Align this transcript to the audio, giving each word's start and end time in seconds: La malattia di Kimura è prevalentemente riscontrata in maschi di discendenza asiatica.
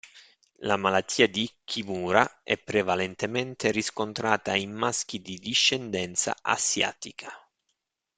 La 0.61 0.77
malattia 0.77 1.27
di 1.27 1.47
Kimura 1.63 2.41
è 2.41 2.57
prevalentemente 2.57 3.69
riscontrata 3.69 4.55
in 4.55 4.71
maschi 4.73 5.21
di 5.21 5.37
discendenza 5.37 6.35
asiatica. 6.41 7.29